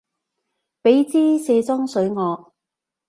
[0.81, 2.53] 畀枝卸妝水我